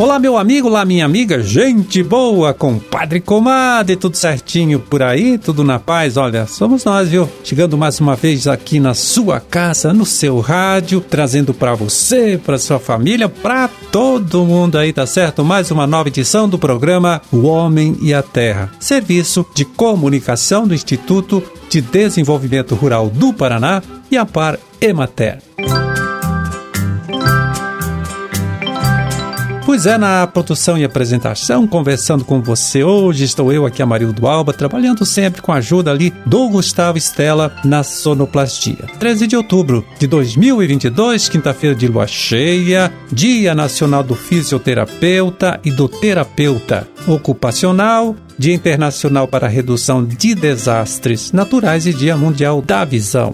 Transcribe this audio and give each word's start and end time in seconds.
Olá, 0.00 0.18
meu 0.18 0.38
amigo, 0.38 0.66
olá, 0.66 0.82
minha 0.82 1.04
amiga, 1.04 1.42
gente 1.42 2.02
boa, 2.02 2.54
compadre, 2.54 3.20
comadre, 3.20 3.96
tudo 3.96 4.16
certinho 4.16 4.80
por 4.80 5.02
aí, 5.02 5.36
tudo 5.36 5.62
na 5.62 5.78
paz? 5.78 6.16
Olha, 6.16 6.46
somos 6.46 6.86
nós, 6.86 7.10
viu? 7.10 7.28
Chegando 7.44 7.76
mais 7.76 8.00
uma 8.00 8.16
vez 8.16 8.46
aqui 8.46 8.80
na 8.80 8.94
sua 8.94 9.40
casa, 9.40 9.92
no 9.92 10.06
seu 10.06 10.40
rádio, 10.40 11.02
trazendo 11.02 11.52
para 11.52 11.74
você, 11.74 12.40
para 12.42 12.58
sua 12.58 12.78
família, 12.78 13.28
para 13.28 13.68
todo 13.92 14.46
mundo 14.46 14.78
aí, 14.78 14.90
tá 14.90 15.04
certo? 15.04 15.44
Mais 15.44 15.70
uma 15.70 15.86
nova 15.86 16.08
edição 16.08 16.48
do 16.48 16.58
programa 16.58 17.20
O 17.30 17.42
Homem 17.42 17.94
e 18.00 18.14
a 18.14 18.22
Terra, 18.22 18.72
serviço 18.80 19.44
de 19.54 19.66
comunicação 19.66 20.66
do 20.66 20.74
Instituto 20.74 21.42
de 21.68 21.82
Desenvolvimento 21.82 22.74
Rural 22.74 23.10
do 23.10 23.34
Paraná 23.34 23.82
e 24.10 24.16
a 24.16 24.24
Par 24.24 24.58
Emater. 24.80 25.42
Pois 29.70 29.86
é, 29.86 29.96
na 29.96 30.26
produção 30.26 30.76
e 30.76 30.82
apresentação, 30.82 31.64
conversando 31.64 32.24
com 32.24 32.42
você 32.42 32.82
hoje, 32.82 33.22
estou 33.22 33.52
eu 33.52 33.64
aqui, 33.64 33.80
Amarildo 33.80 34.26
Alba, 34.26 34.52
trabalhando 34.52 35.06
sempre 35.06 35.40
com 35.40 35.52
a 35.52 35.58
ajuda 35.58 35.92
ali 35.92 36.12
do 36.26 36.48
Gustavo 36.48 36.98
Estela 36.98 37.54
na 37.64 37.84
sonoplastia. 37.84 38.84
13 38.98 39.28
de 39.28 39.36
outubro 39.36 39.86
de 39.96 40.08
2022, 40.08 41.28
quinta-feira 41.28 41.76
de 41.76 41.86
lua 41.86 42.08
cheia, 42.08 42.92
Dia 43.12 43.54
Nacional 43.54 44.02
do 44.02 44.16
Fisioterapeuta 44.16 45.60
e 45.64 45.70
do 45.70 45.88
Terapeuta 45.88 46.88
Ocupacional, 47.06 48.16
Dia 48.36 48.54
Internacional 48.54 49.28
para 49.28 49.46
a 49.46 49.50
Redução 49.50 50.04
de 50.04 50.34
Desastres 50.34 51.30
Naturais 51.30 51.86
e 51.86 51.94
Dia 51.94 52.16
Mundial 52.16 52.60
da 52.60 52.84
Visão. 52.84 53.32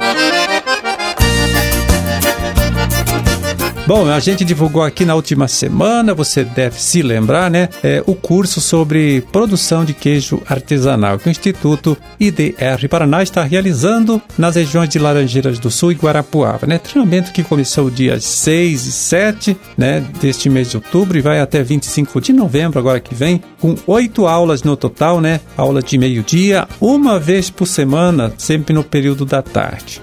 Bom, 3.86 4.08
a 4.08 4.18
gente 4.18 4.44
divulgou 4.44 4.82
aqui 4.82 5.04
na 5.04 5.14
última 5.14 5.46
semana, 5.46 6.12
você 6.12 6.42
deve 6.42 6.82
se 6.82 7.02
lembrar, 7.02 7.48
né? 7.48 7.68
É, 7.84 8.02
o 8.04 8.16
curso 8.16 8.60
sobre 8.60 9.20
produção 9.30 9.84
de 9.84 9.94
queijo 9.94 10.42
artesanal 10.44 11.20
que 11.20 11.28
o 11.28 11.30
Instituto 11.30 11.96
IDR 12.18 12.88
Paraná 12.90 13.22
está 13.22 13.44
realizando 13.44 14.20
nas 14.36 14.56
regiões 14.56 14.88
de 14.88 14.98
Laranjeiras 14.98 15.60
do 15.60 15.70
Sul 15.70 15.92
e 15.92 15.94
Guarapuava, 15.94 16.66
né? 16.66 16.78
Treinamento 16.78 17.32
que 17.32 17.44
começou 17.44 17.88
dias 17.88 18.24
6 18.24 18.86
e 18.86 18.92
7, 18.92 19.56
né, 19.78 20.04
deste 20.20 20.50
mês 20.50 20.68
de 20.68 20.78
outubro 20.78 21.16
e 21.16 21.20
vai 21.20 21.38
até 21.38 21.62
25 21.62 22.20
de 22.20 22.32
novembro, 22.32 22.80
agora 22.80 22.98
que 22.98 23.14
vem, 23.14 23.40
com 23.60 23.76
oito 23.86 24.26
aulas 24.26 24.64
no 24.64 24.76
total, 24.76 25.20
né? 25.20 25.38
Aula 25.56 25.80
de 25.80 25.96
meio-dia, 25.96 26.66
uma 26.80 27.20
vez 27.20 27.50
por 27.50 27.66
semana, 27.66 28.32
sempre 28.36 28.74
no 28.74 28.82
período 28.82 29.24
da 29.24 29.42
tarde. 29.42 30.02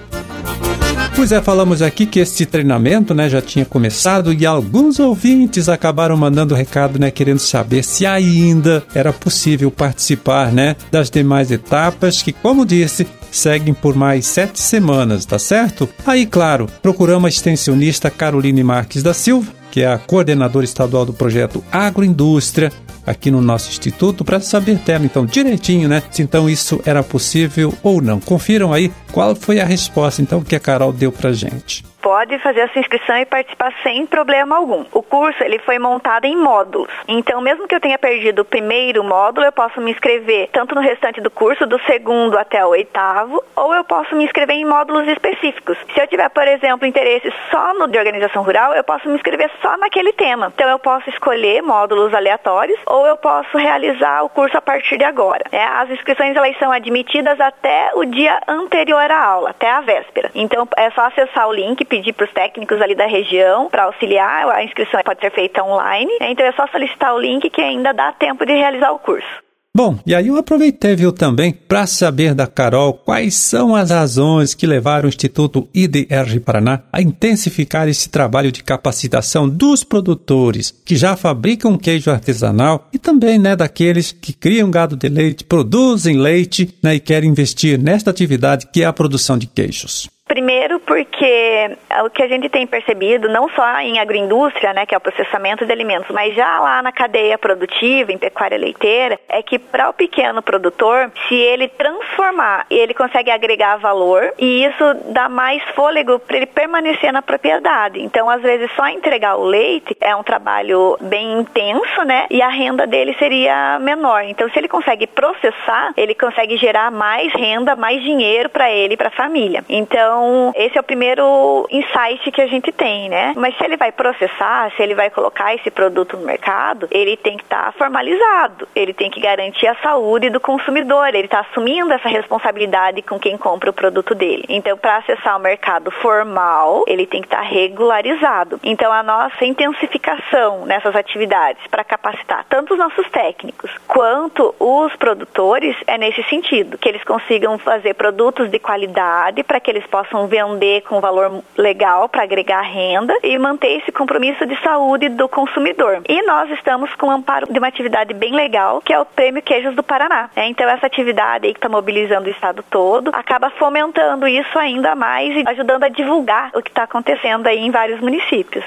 Pois 1.16 1.30
é, 1.30 1.40
falamos 1.40 1.80
aqui 1.80 2.06
que 2.06 2.18
este 2.18 2.44
treinamento 2.44 3.14
né, 3.14 3.28
já 3.28 3.40
tinha 3.40 3.64
começado 3.64 4.32
e 4.32 4.44
alguns 4.44 4.98
ouvintes 4.98 5.68
acabaram 5.68 6.16
mandando 6.16 6.56
recado, 6.56 6.98
né, 6.98 7.08
querendo 7.08 7.38
saber 7.38 7.84
se 7.84 8.04
ainda 8.04 8.82
era 8.92 9.12
possível 9.12 9.70
participar 9.70 10.52
né, 10.52 10.74
das 10.90 11.10
demais 11.10 11.52
etapas, 11.52 12.20
que, 12.20 12.32
como 12.32 12.66
disse, 12.66 13.06
seguem 13.30 13.72
por 13.72 13.94
mais 13.94 14.26
sete 14.26 14.60
semanas, 14.60 15.24
tá 15.24 15.38
certo? 15.38 15.88
Aí, 16.04 16.26
claro, 16.26 16.68
procuramos 16.82 17.26
a 17.26 17.28
extensionista 17.28 18.10
Caroline 18.10 18.64
Marques 18.64 19.02
da 19.02 19.14
Silva, 19.14 19.52
que 19.70 19.82
é 19.82 19.86
a 19.86 19.98
coordenadora 19.98 20.64
estadual 20.64 21.06
do 21.06 21.12
projeto 21.12 21.62
Agroindústria, 21.70 22.72
aqui 23.06 23.30
no 23.30 23.40
nosso 23.40 23.68
instituto 23.68 24.24
para 24.24 24.40
saber 24.40 24.76
dela 24.76 25.04
então 25.04 25.26
direitinho, 25.26 25.88
né? 25.88 26.02
Se 26.10 26.22
então 26.22 26.48
isso 26.48 26.80
era 26.84 27.02
possível 27.02 27.72
ou 27.82 28.00
não. 28.00 28.20
Confiram 28.20 28.72
aí 28.72 28.92
qual 29.12 29.34
foi 29.34 29.60
a 29.60 29.64
resposta 29.64 30.22
então 30.22 30.42
que 30.42 30.56
a 30.56 30.60
Carol 30.60 30.92
deu 30.92 31.12
pra 31.12 31.32
gente 31.32 31.84
pode 32.04 32.38
fazer 32.40 32.60
a 32.60 32.68
sua 32.68 32.82
inscrição 32.82 33.16
e 33.16 33.24
participar 33.24 33.72
sem 33.82 34.04
problema 34.04 34.56
algum. 34.56 34.84
O 34.92 35.02
curso 35.02 35.42
ele 35.42 35.58
foi 35.60 35.78
montado 35.78 36.26
em 36.26 36.36
módulos. 36.36 36.90
Então, 37.08 37.40
mesmo 37.40 37.66
que 37.66 37.74
eu 37.74 37.80
tenha 37.80 37.98
perdido 37.98 38.42
o 38.42 38.44
primeiro 38.44 39.02
módulo, 39.02 39.46
eu 39.46 39.52
posso 39.52 39.80
me 39.80 39.90
inscrever 39.90 40.50
tanto 40.52 40.74
no 40.74 40.82
restante 40.82 41.22
do 41.22 41.30
curso, 41.30 41.66
do 41.66 41.80
segundo 41.86 42.36
até 42.36 42.62
o 42.62 42.68
oitavo, 42.68 43.42
ou 43.56 43.74
eu 43.74 43.82
posso 43.84 44.14
me 44.14 44.24
inscrever 44.24 44.54
em 44.54 44.66
módulos 44.66 45.08
específicos. 45.08 45.78
Se 45.94 45.98
eu 45.98 46.06
tiver, 46.06 46.28
por 46.28 46.46
exemplo, 46.46 46.86
interesse 46.86 47.32
só 47.50 47.72
no 47.72 47.88
de 47.88 47.96
organização 47.96 48.42
rural, 48.42 48.74
eu 48.74 48.84
posso 48.84 49.08
me 49.08 49.14
inscrever 49.14 49.50
só 49.62 49.74
naquele 49.78 50.12
tema. 50.12 50.52
Então, 50.54 50.68
eu 50.68 50.78
posso 50.78 51.08
escolher 51.08 51.62
módulos 51.62 52.12
aleatórios 52.12 52.78
ou 52.94 53.04
eu 53.08 53.16
posso 53.16 53.58
realizar 53.58 54.22
o 54.22 54.28
curso 54.28 54.56
a 54.56 54.62
partir 54.62 54.96
de 54.96 55.04
agora. 55.04 55.42
É, 55.50 55.64
as 55.64 55.90
inscrições 55.90 56.36
elas 56.36 56.56
são 56.60 56.70
admitidas 56.70 57.40
até 57.40 57.90
o 57.94 58.04
dia 58.04 58.40
anterior 58.46 59.10
à 59.10 59.20
aula, 59.20 59.50
até 59.50 59.68
a 59.68 59.80
véspera. 59.80 60.30
Então, 60.32 60.68
é 60.76 60.88
só 60.90 61.06
acessar 61.06 61.48
o 61.48 61.52
link 61.52 61.84
pedir 61.84 62.12
para 62.12 62.24
os 62.24 62.32
técnicos 62.32 62.80
ali 62.80 62.94
da 62.94 63.06
região 63.06 63.68
para 63.68 63.84
auxiliar. 63.84 64.48
A 64.48 64.62
inscrição 64.62 65.00
pode 65.04 65.20
ser 65.20 65.32
feita 65.32 65.64
online. 65.64 66.16
Então 66.20 66.46
é 66.46 66.52
só 66.52 66.68
solicitar 66.68 67.12
o 67.14 67.18
link 67.18 67.50
que 67.50 67.60
ainda 67.60 67.92
dá 67.92 68.12
tempo 68.12 68.46
de 68.46 68.52
realizar 68.52 68.92
o 68.92 68.98
curso. 69.00 69.43
Bom, 69.76 69.98
e 70.06 70.14
aí 70.14 70.28
eu 70.28 70.36
aproveitei, 70.36 70.94
viu, 70.94 71.10
também, 71.10 71.52
para 71.52 71.84
saber 71.84 72.32
da 72.32 72.46
Carol 72.46 72.92
quais 72.92 73.34
são 73.34 73.74
as 73.74 73.90
razões 73.90 74.54
que 74.54 74.68
levaram 74.68 75.06
o 75.06 75.08
Instituto 75.08 75.68
IDR 75.74 76.38
Paraná 76.44 76.84
a 76.92 77.02
intensificar 77.02 77.88
esse 77.88 78.08
trabalho 78.08 78.52
de 78.52 78.62
capacitação 78.62 79.48
dos 79.48 79.82
produtores 79.82 80.72
que 80.84 80.94
já 80.94 81.16
fabricam 81.16 81.76
queijo 81.76 82.08
artesanal 82.08 82.88
e 82.92 83.00
também, 83.00 83.36
né, 83.36 83.56
daqueles 83.56 84.12
que 84.12 84.32
criam 84.32 84.70
gado 84.70 84.94
de 84.94 85.08
leite, 85.08 85.42
produzem 85.42 86.18
leite, 86.18 86.72
né, 86.80 86.94
e 86.94 87.00
querem 87.00 87.28
investir 87.28 87.76
nesta 87.76 88.10
atividade 88.10 88.68
que 88.72 88.84
é 88.84 88.86
a 88.86 88.92
produção 88.92 89.36
de 89.36 89.48
queijos. 89.48 90.08
Primeiro 90.26 90.80
porque 90.80 91.76
o 92.02 92.08
que 92.08 92.22
a 92.22 92.26
gente 92.26 92.48
tem 92.48 92.66
percebido, 92.66 93.28
não 93.28 93.46
só 93.50 93.78
em 93.80 93.98
agroindústria, 93.98 94.72
né, 94.72 94.86
que 94.86 94.94
é 94.94 94.98
o 94.98 95.00
processamento 95.00 95.66
de 95.66 95.72
alimentos, 95.72 96.08
mas 96.10 96.34
já 96.34 96.60
lá 96.60 96.82
na 96.82 96.90
cadeia 96.90 97.36
produtiva, 97.36 98.10
em 98.10 98.16
pecuária 98.16 98.56
leiteira, 98.56 99.20
é 99.28 99.42
que 99.42 99.58
para 99.58 99.90
o 99.90 99.92
pequeno 99.92 100.40
produtor, 100.40 101.12
se 101.28 101.34
ele 101.34 101.68
transformar 101.68 102.64
ele 102.70 102.94
consegue 102.94 103.30
agregar 103.30 103.76
valor, 103.76 104.32
e 104.38 104.64
isso 104.64 104.94
dá 105.12 105.28
mais 105.28 105.62
fôlego 105.74 106.18
para 106.18 106.38
ele 106.38 106.46
permanecer 106.46 107.12
na 107.12 107.20
propriedade. 107.20 108.00
Então, 108.00 108.30
às 108.30 108.40
vezes, 108.40 108.70
só 108.74 108.88
entregar 108.88 109.36
o 109.36 109.44
leite 109.44 109.94
é 110.00 110.16
um 110.16 110.22
trabalho 110.22 110.96
bem 111.02 111.40
intenso, 111.40 112.02
né, 112.02 112.26
e 112.30 112.40
a 112.40 112.48
renda 112.48 112.86
dele 112.86 113.14
seria 113.18 113.78
menor. 113.78 114.22
Então, 114.24 114.48
se 114.48 114.58
ele 114.58 114.68
consegue 114.68 115.06
processar, 115.06 115.92
ele 115.98 116.14
consegue 116.14 116.56
gerar 116.56 116.90
mais 116.90 117.30
renda, 117.34 117.76
mais 117.76 118.02
dinheiro 118.02 118.48
para 118.48 118.70
ele 118.70 118.94
e 118.94 118.96
para 118.96 119.08
a 119.08 119.12
família. 119.12 119.62
Então, 119.68 120.23
então, 120.24 120.52
esse 120.56 120.78
é 120.78 120.80
o 120.80 120.84
primeiro 120.84 121.66
insight 121.70 122.30
que 122.32 122.40
a 122.40 122.46
gente 122.46 122.72
tem, 122.72 123.08
né? 123.10 123.34
Mas 123.36 123.56
se 123.58 123.64
ele 123.64 123.76
vai 123.76 123.92
processar, 123.92 124.72
se 124.74 124.82
ele 124.82 124.94
vai 124.94 125.10
colocar 125.10 125.54
esse 125.54 125.70
produto 125.70 126.16
no 126.16 126.24
mercado, 126.24 126.88
ele 126.90 127.16
tem 127.16 127.36
que 127.36 127.42
estar 127.42 127.66
tá 127.66 127.72
formalizado, 127.72 128.66
ele 128.74 128.94
tem 128.94 129.10
que 129.10 129.20
garantir 129.20 129.66
a 129.66 129.74
saúde 129.76 130.30
do 130.30 130.40
consumidor, 130.40 131.08
ele 131.08 131.26
está 131.26 131.40
assumindo 131.40 131.92
essa 131.92 132.08
responsabilidade 132.08 133.02
com 133.02 133.18
quem 133.18 133.36
compra 133.36 133.70
o 133.70 133.72
produto 133.72 134.14
dele. 134.14 134.44
Então, 134.48 134.78
para 134.78 134.96
acessar 134.96 135.36
o 135.36 135.40
mercado 135.40 135.90
formal, 135.90 136.84
ele 136.86 137.06
tem 137.06 137.20
que 137.20 137.26
estar 137.26 137.42
tá 137.42 137.42
regularizado. 137.42 138.58
Então, 138.62 138.90
a 138.92 139.02
nossa 139.02 139.44
intensificação 139.44 140.64
nessas 140.64 140.96
atividades 140.96 141.66
para 141.66 141.84
capacitar 141.84 142.46
tanto 142.48 142.72
os 142.72 142.78
nossos 142.78 143.08
técnicos 143.10 143.70
quanto 143.86 144.54
os 144.58 144.94
produtores 144.96 145.76
é 145.86 145.98
nesse 145.98 146.22
sentido, 146.24 146.78
que 146.78 146.88
eles 146.88 147.04
consigam 147.04 147.58
fazer 147.58 147.94
produtos 147.94 148.50
de 148.50 148.58
qualidade 148.58 149.42
para 149.42 149.60
que 149.60 149.70
eles 149.70 149.86
possam 149.86 150.03
possam 150.04 150.26
vender 150.26 150.82
com 150.82 151.00
valor 151.00 151.42
legal 151.56 152.08
para 152.08 152.22
agregar 152.22 152.60
renda 152.60 153.14
e 153.22 153.38
manter 153.38 153.78
esse 153.78 153.90
compromisso 153.90 154.46
de 154.46 154.60
saúde 154.62 155.08
do 155.08 155.28
consumidor. 155.28 156.02
E 156.08 156.22
nós 156.22 156.50
estamos 156.50 156.94
com 156.96 157.06
o 157.06 157.10
amparo 157.10 157.46
de 157.50 157.58
uma 157.58 157.68
atividade 157.68 158.12
bem 158.14 158.34
legal, 158.34 158.80
que 158.80 158.92
é 158.92 159.00
o 159.00 159.04
Prêmio 159.04 159.42
Queijos 159.42 159.74
do 159.74 159.82
Paraná. 159.82 160.30
É, 160.36 160.46
então, 160.46 160.68
essa 160.68 160.86
atividade 160.86 161.46
aí 161.46 161.52
que 161.52 161.58
está 161.58 161.68
mobilizando 161.68 162.28
o 162.28 162.30
estado 162.30 162.62
todo 162.70 163.10
acaba 163.12 163.50
fomentando 163.50 164.28
isso 164.28 164.58
ainda 164.58 164.94
mais 164.94 165.34
e 165.34 165.44
ajudando 165.46 165.84
a 165.84 165.88
divulgar 165.88 166.50
o 166.54 166.62
que 166.62 166.70
está 166.70 166.84
acontecendo 166.84 167.46
aí 167.46 167.58
em 167.58 167.70
vários 167.70 168.00
municípios. 168.00 168.64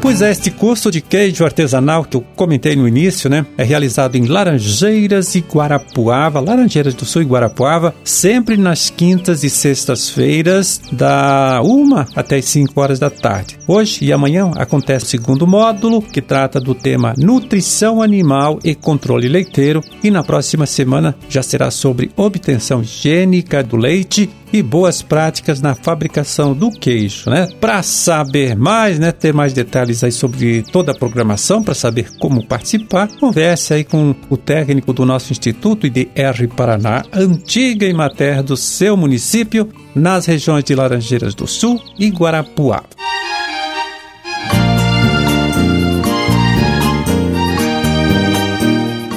Pois 0.00 0.22
é, 0.22 0.30
este 0.30 0.50
curso 0.50 0.90
de 0.90 1.02
queijo 1.02 1.44
artesanal 1.44 2.04
que 2.04 2.16
eu 2.16 2.22
comentei 2.34 2.74
no 2.74 2.88
início, 2.88 3.28
né? 3.28 3.44
É 3.58 3.62
realizado 3.62 4.16
em 4.16 4.24
Laranjeiras 4.24 5.34
e 5.34 5.40
Guarapuava, 5.40 6.40
Laranjeiras 6.40 6.94
do 6.94 7.04
Sul 7.04 7.20
e 7.20 7.26
Guarapuava, 7.26 7.94
sempre 8.02 8.56
nas 8.56 8.88
quintas 8.88 9.44
e 9.44 9.50
sextas-feiras, 9.50 10.80
da 10.90 11.60
1 11.62 12.06
até 12.16 12.36
as 12.38 12.46
5 12.46 12.80
horas 12.80 12.98
da 12.98 13.10
tarde. 13.10 13.58
Hoje 13.68 14.02
e 14.02 14.10
amanhã 14.10 14.50
acontece 14.56 15.04
o 15.04 15.08
segundo 15.08 15.46
módulo, 15.46 16.00
que 16.00 16.22
trata 16.22 16.58
do 16.58 16.74
tema 16.74 17.12
nutrição 17.18 18.00
animal 18.00 18.58
e 18.64 18.74
controle 18.74 19.28
leiteiro, 19.28 19.82
e 20.02 20.10
na 20.10 20.24
próxima 20.24 20.64
semana 20.64 21.14
já 21.28 21.42
será 21.42 21.70
sobre 21.70 22.10
obtenção 22.16 22.80
higiênica 22.80 23.62
do 23.62 23.76
leite 23.76 24.30
e 24.52 24.62
boas 24.62 25.02
práticas 25.02 25.60
na 25.60 25.74
fabricação 25.74 26.54
do 26.54 26.70
queijo, 26.70 27.30
né? 27.30 27.48
Para 27.60 27.82
saber 27.82 28.56
mais, 28.56 28.98
né, 28.98 29.12
ter 29.12 29.32
mais 29.32 29.52
detalhes 29.52 30.02
aí 30.04 30.12
sobre 30.12 30.62
toda 30.62 30.92
a 30.92 30.94
programação, 30.94 31.62
para 31.62 31.74
saber 31.74 32.10
como 32.18 32.44
participar, 32.44 33.08
converse 33.18 33.74
aí 33.74 33.84
com 33.84 34.14
o 34.28 34.36
técnico 34.36 34.92
do 34.92 35.04
nosso 35.04 35.32
Instituto 35.32 35.86
IDR 35.86 36.48
Paraná, 36.56 37.04
antiga 37.12 37.86
e 37.86 37.92
mater 37.92 38.42
do 38.42 38.56
seu 38.56 38.96
município, 38.96 39.68
nas 39.94 40.26
regiões 40.26 40.64
de 40.64 40.74
Laranjeiras 40.74 41.34
do 41.34 41.46
Sul 41.46 41.80
e 41.98 42.08
Guarapuava. 42.08 42.99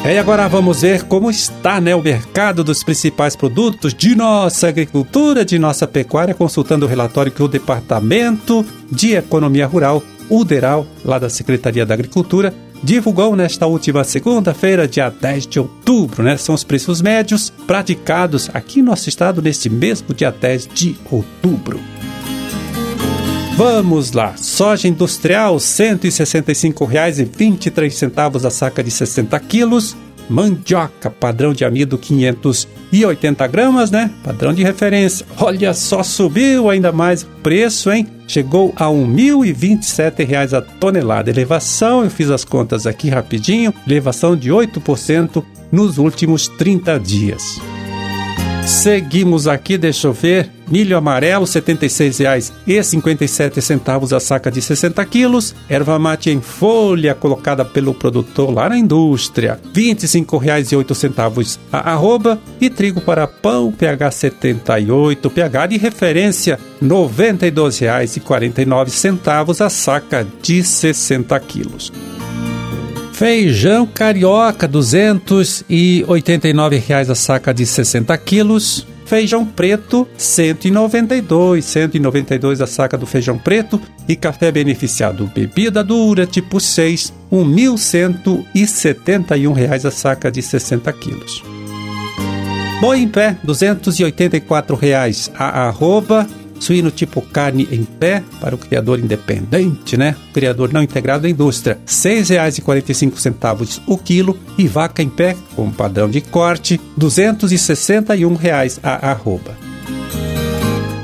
E 0.05 0.17
agora 0.17 0.49
vamos 0.49 0.81
ver 0.81 1.03
como 1.03 1.31
está 1.31 1.79
né, 1.79 1.95
o 1.95 2.01
mercado 2.01 2.61
dos 2.61 2.83
principais 2.83 3.37
produtos 3.37 3.93
de 3.93 4.15
nossa 4.15 4.67
agricultura, 4.67 5.45
de 5.45 5.57
nossa 5.57 5.87
pecuária, 5.87 6.33
consultando 6.33 6.85
o 6.85 6.89
relatório 6.89 7.31
que 7.31 7.41
o 7.41 7.47
Departamento 7.47 8.65
de 8.91 9.13
Economia 9.13 9.65
Rural, 9.65 10.03
UDERAL, 10.29 10.85
lá 11.05 11.17
da 11.17 11.29
Secretaria 11.29 11.85
da 11.85 11.93
Agricultura, 11.93 12.53
divulgou 12.83 13.33
nesta 13.33 13.65
última 13.65 14.03
segunda-feira, 14.03 14.89
dia 14.89 15.09
10 15.09 15.47
de 15.47 15.59
outubro, 15.61 16.21
né? 16.21 16.35
São 16.35 16.53
os 16.53 16.65
preços 16.65 17.01
médios 17.01 17.49
praticados 17.65 18.49
aqui 18.53 18.81
no 18.81 18.89
nosso 18.89 19.07
estado 19.07 19.41
neste 19.41 19.69
mesmo 19.69 20.13
dia 20.13 20.31
10 20.31 20.67
de 20.67 20.97
outubro. 21.09 21.79
Vamos 23.55 24.13
lá. 24.13 24.35
Soja 24.35 24.87
industrial, 24.87 25.53
R$ 25.53 25.59
165,23 25.59 28.45
a 28.45 28.49
saca 28.49 28.83
de 28.83 28.89
60 28.89 29.39
quilos. 29.41 29.95
Mandioca, 30.27 31.11
padrão 31.11 31.53
de 31.53 31.63
amido 31.63 31.95
580 31.97 33.47
gramas, 33.47 33.91
né? 33.91 34.09
Padrão 34.23 34.53
de 34.53 34.63
referência. 34.63 35.25
Olha 35.37 35.73
só, 35.73 36.01
subiu 36.01 36.67
ainda 36.69 36.91
mais 36.91 37.23
o 37.23 37.27
preço, 37.43 37.91
hein? 37.91 38.07
Chegou 38.27 38.73
a 38.75 38.87
R$ 38.87 38.93
1.027 38.93 40.57
a 40.57 40.61
tonelada. 40.61 41.29
Elevação, 41.29 42.03
eu 42.03 42.09
fiz 42.09 42.31
as 42.31 42.43
contas 42.43 42.87
aqui 42.87 43.09
rapidinho, 43.09 43.71
elevação 43.85 44.35
de 44.35 44.49
8% 44.49 45.43
nos 45.71 45.99
últimos 45.99 46.47
30 46.47 46.99
dias. 46.99 47.61
Seguimos 48.65 49.45
aqui, 49.47 49.77
deixa 49.77 50.07
eu 50.07 50.13
ver. 50.13 50.49
Milho 50.67 50.97
amarelo, 50.97 51.45
R$ 51.45 51.51
76,57 51.51 54.15
a 54.15 54.19
saca 54.19 54.49
de 54.49 54.59
60 54.61 55.05
quilos. 55.05 55.53
Erva 55.69 55.99
mate 55.99 56.29
em 56.29 56.39
folha, 56.39 57.13
colocada 57.13 57.65
pelo 57.65 57.93
produtor 57.93 58.53
lá 58.53 58.69
na 58.69 58.77
indústria, 58.77 59.59
R$ 59.75 59.93
25,08 59.93 61.59
a 61.71 61.91
arroba. 61.91 62.39
E 62.59 62.69
trigo 62.69 63.01
para 63.01 63.27
pão, 63.27 63.71
pH 63.71 64.11
78, 64.11 65.29
pH 65.29 65.67
de 65.67 65.77
referência, 65.77 66.57
R$ 66.81 66.87
92,49 66.87 69.65
a 69.65 69.69
saca 69.69 70.25
de 70.41 70.63
60 70.63 71.39
quilos. 71.41 71.91
Feijão 73.13 73.85
carioca, 73.85 74.65
R$ 74.65 74.73
289,00 74.73 77.11
a 77.11 77.15
saca 77.15 77.53
de 77.53 77.65
60 77.65 78.17
quilos. 78.17 78.85
Feijão 79.05 79.45
preto, 79.45 80.05
192, 80.17 81.63
192 81.63 82.59
a 82.59 82.67
saca 82.67 82.97
do 82.97 83.05
feijão 83.05 83.37
preto 83.37 83.79
e 84.09 84.15
café 84.15 84.51
beneficiado 84.51 85.29
bebida 85.33 85.81
dura 85.83 86.25
tipo 86.25 86.59
6, 86.59 87.13
R$ 87.31 87.37
1.171 87.37 89.85
a 89.85 89.91
saca 89.91 90.31
de 90.31 90.41
60 90.41 90.91
quilos. 90.93 91.43
Boi 92.81 92.97
em 92.99 93.07
pé, 93.07 93.37
284 93.43 94.75
reais 94.75 95.29
a 95.35 95.67
arroba 95.67 96.27
Suíno 96.63 96.89
tipo 96.89 97.21
carne 97.21 97.67
em 97.69 97.83
pé 97.83 98.23
para 98.39 98.55
o 98.55 98.57
criador 98.57 98.97
independente, 98.97 99.97
né? 99.97 100.15
Criador 100.33 100.71
não 100.71 100.81
integrado 100.81 101.23
da 101.23 101.29
indústria, 101.29 101.73
R$ 101.73 101.81
6,45 101.85 103.81
o 103.85 103.97
quilo 103.97 104.39
e 104.57 104.65
vaca 104.65 105.03
em 105.03 105.09
pé 105.09 105.35
com 105.57 105.69
padrão 105.69 106.09
de 106.09 106.21
corte, 106.21 106.79
261 106.95 108.35
reais 108.35 108.79
a 108.81 109.11
arroba. 109.11 109.57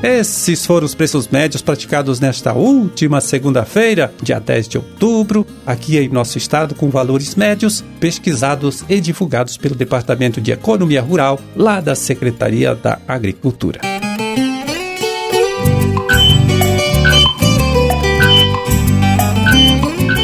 Esses 0.01 0.65
foram 0.65 0.85
os 0.85 0.95
preços 0.95 1.27
médios 1.27 1.61
praticados 1.61 2.21
nesta 2.21 2.53
última 2.53 3.19
segunda-feira, 3.19 4.13
dia 4.23 4.39
10 4.39 4.69
de 4.69 4.77
outubro, 4.77 5.45
aqui 5.65 5.97
em 5.97 6.07
nosso 6.07 6.37
estado, 6.37 6.73
com 6.73 6.89
valores 6.89 7.35
médios 7.35 7.83
pesquisados 7.99 8.85
e 8.87 9.01
divulgados 9.01 9.57
pelo 9.57 9.75
Departamento 9.75 10.39
de 10.39 10.53
Economia 10.53 11.01
Rural, 11.01 11.37
lá 11.53 11.81
da 11.81 11.95
Secretaria 11.95 12.73
da 12.73 12.97
Agricultura. 13.05 13.88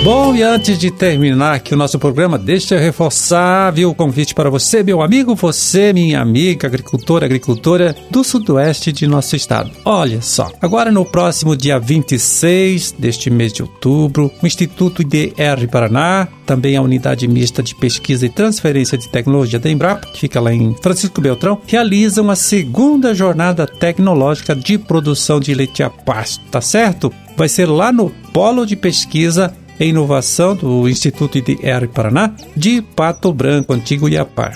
Bom, 0.05 0.35
e 0.35 0.43
antes 0.43 0.77
de 0.77 0.91
terminar 0.91 1.55
aqui 1.55 1.73
o 1.73 1.77
nosso 1.77 1.97
programa, 1.97 2.37
deixa 2.37 2.75
eu 2.75 2.79
reforçar, 2.79 3.71
viu, 3.71 3.89
o 3.89 3.95
convite 3.95 4.35
para 4.35 4.51
você, 4.51 4.83
meu 4.83 5.01
amigo, 5.01 5.33
você, 5.33 5.91
minha 5.91 6.21
amiga, 6.21 6.67
agricultora, 6.67 7.25
agricultora 7.25 7.95
do 8.11 8.23
sudoeste 8.23 8.91
de 8.91 9.07
nosso 9.07 9.35
estado. 9.35 9.71
Olha 9.83 10.21
só, 10.21 10.51
agora 10.61 10.91
no 10.91 11.03
próximo 11.03 11.57
dia 11.57 11.79
26 11.79 12.91
deste 12.91 13.31
mês 13.31 13.51
de 13.51 13.63
outubro, 13.63 14.31
o 14.43 14.45
Instituto 14.45 15.01
IDR 15.01 15.67
Paraná, 15.71 16.27
também 16.45 16.77
a 16.77 16.83
Unidade 16.83 17.27
Mista 17.27 17.63
de 17.63 17.73
Pesquisa 17.73 18.27
e 18.27 18.29
Transferência 18.29 18.99
de 18.99 19.09
Tecnologia 19.09 19.57
da 19.57 19.71
Embrapa, 19.71 20.05
que 20.05 20.19
fica 20.19 20.39
lá 20.39 20.53
em 20.53 20.75
Francisco 20.83 21.19
Beltrão, 21.19 21.59
realizam 21.65 22.29
a 22.29 22.35
segunda 22.35 23.11
jornada 23.15 23.65
tecnológica 23.65 24.55
de 24.55 24.77
produção 24.77 25.39
de 25.39 25.51
leite 25.55 25.81
a 25.81 25.89
pasto, 25.89 26.45
tá 26.51 26.61
certo? 26.61 27.11
Vai 27.35 27.49
ser 27.49 27.65
lá 27.65 27.91
no 27.91 28.11
Polo 28.31 28.67
de 28.67 28.75
Pesquisa 28.75 29.51
e 29.79 29.85
Inovação 29.85 30.55
do 30.55 30.87
Instituto 30.87 31.37
IDR 31.37 31.87
Paraná 31.93 32.33
de 32.55 32.81
Pato 32.81 33.33
Branco, 33.33 33.73
Antigo 33.73 34.07
Iapar. 34.09 34.53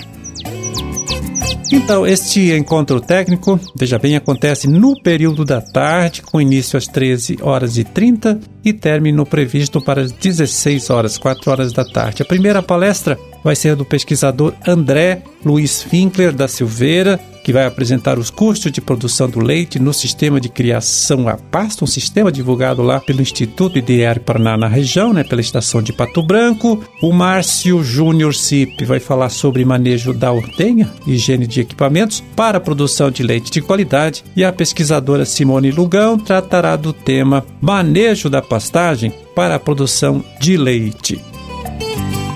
Então, 1.72 2.04
este 2.04 2.50
encontro 2.52 3.00
técnico, 3.00 3.58
veja 3.76 3.96
bem, 3.96 4.16
acontece 4.16 4.66
no 4.66 5.00
período 5.00 5.44
da 5.44 5.60
tarde, 5.60 6.20
com 6.20 6.40
início 6.40 6.76
às 6.76 6.86
13 6.86 7.38
horas 7.42 7.78
e 7.78 7.84
30 7.84 8.40
e 8.64 8.72
término 8.72 9.24
previsto 9.24 9.80
para 9.80 10.02
as 10.02 10.10
16 10.10 10.90
horas, 10.90 11.16
4 11.16 11.48
horas 11.48 11.72
da 11.72 11.84
tarde. 11.84 12.22
A 12.22 12.26
primeira 12.26 12.60
palestra 12.60 13.16
vai 13.44 13.54
ser 13.54 13.76
do 13.76 13.84
pesquisador 13.84 14.52
André 14.66 15.22
Luiz 15.44 15.80
Finkler 15.80 16.32
da 16.32 16.48
Silveira, 16.48 17.20
que 17.42 17.52
vai 17.52 17.66
apresentar 17.66 18.18
os 18.18 18.30
custos 18.30 18.72
de 18.72 18.80
produção 18.80 19.28
do 19.28 19.40
leite 19.40 19.78
no 19.78 19.92
sistema 19.92 20.40
de 20.40 20.48
criação 20.48 21.28
a 21.28 21.36
pasto, 21.36 21.84
um 21.84 21.86
sistema 21.86 22.30
divulgado 22.30 22.82
lá 22.82 23.00
pelo 23.00 23.22
Instituto 23.22 23.78
IDR 23.78 24.20
Paraná 24.20 24.56
na 24.56 24.68
região, 24.68 25.12
né, 25.12 25.24
pela 25.24 25.40
estação 25.40 25.82
de 25.82 25.92
Pato 25.92 26.22
Branco. 26.22 26.82
O 27.02 27.12
Márcio 27.12 27.82
Júnior 27.82 28.34
Cip 28.34 28.84
vai 28.84 29.00
falar 29.00 29.28
sobre 29.28 29.64
manejo 29.64 30.12
da 30.12 30.32
ordenha, 30.32 30.90
higiene 31.06 31.46
de 31.46 31.60
equipamentos 31.60 32.22
para 32.34 32.58
a 32.58 32.60
produção 32.60 33.10
de 33.10 33.22
leite 33.22 33.50
de 33.50 33.60
qualidade 33.60 34.24
e 34.36 34.44
a 34.44 34.52
pesquisadora 34.52 35.24
Simone 35.24 35.70
Lugão 35.70 36.18
tratará 36.18 36.76
do 36.76 36.92
tema 36.92 37.44
manejo 37.60 38.28
da 38.28 38.42
pastagem 38.42 39.12
para 39.34 39.54
a 39.54 39.60
produção 39.60 40.24
de 40.40 40.56
leite. 40.56 41.29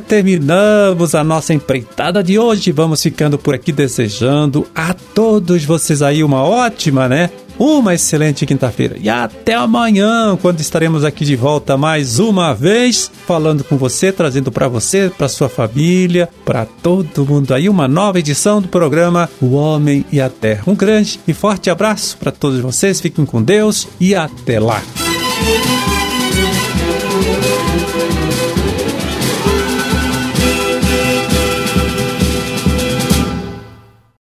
Terminamos 0.00 1.14
a 1.14 1.24
nossa 1.24 1.54
empreitada 1.54 2.22
de 2.22 2.38
hoje. 2.38 2.72
Vamos 2.72 3.02
ficando 3.02 3.38
por 3.38 3.54
aqui 3.54 3.72
desejando 3.72 4.66
a 4.74 4.94
todos 4.94 5.64
vocês 5.64 6.02
aí 6.02 6.22
uma 6.22 6.42
ótima, 6.42 7.08
né? 7.08 7.30
Uma 7.58 7.94
excelente 7.94 8.44
quinta-feira. 8.44 8.96
E 9.00 9.08
até 9.08 9.54
amanhã, 9.54 10.36
quando 10.40 10.60
estaremos 10.60 11.04
aqui 11.04 11.24
de 11.24 11.36
volta 11.36 11.76
mais 11.76 12.18
uma 12.18 12.52
vez, 12.52 13.10
falando 13.26 13.62
com 13.62 13.76
você, 13.76 14.10
trazendo 14.10 14.50
para 14.50 14.66
você, 14.66 15.10
para 15.16 15.28
sua 15.28 15.48
família, 15.48 16.28
para 16.44 16.66
todo 16.66 17.24
mundo 17.24 17.54
aí, 17.54 17.68
uma 17.68 17.86
nova 17.86 18.18
edição 18.18 18.60
do 18.60 18.68
programa 18.68 19.30
O 19.40 19.52
Homem 19.52 20.04
e 20.10 20.20
a 20.20 20.28
Terra. 20.28 20.64
Um 20.66 20.74
grande 20.74 21.20
e 21.28 21.32
forte 21.32 21.70
abraço 21.70 22.16
para 22.16 22.32
todos 22.32 22.58
vocês, 22.60 23.00
fiquem 23.00 23.24
com 23.24 23.40
Deus 23.40 23.86
e 24.00 24.14
até 24.14 24.58
lá. 24.58 24.82